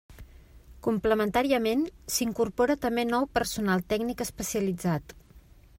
Complementàriament, 0.87 1.83
s'incorpora 2.15 2.79
també 2.87 3.05
nou 3.11 3.29
personal 3.41 3.87
tècnic 3.95 4.27
especialitzat. 4.29 5.17